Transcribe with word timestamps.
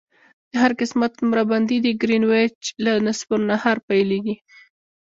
د 0.51 0.53
هر 0.61 0.71
قسمت 0.81 1.11
نمره 1.21 1.43
بندي 1.51 1.77
د 1.83 1.87
ګرینویچ 2.01 2.61
له 2.85 2.91
نصف 3.05 3.27
النهار 3.37 3.77
پیلیږي 3.87 4.35